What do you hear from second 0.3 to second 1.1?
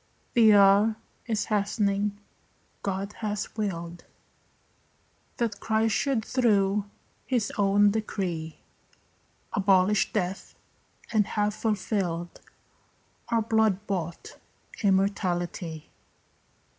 The hour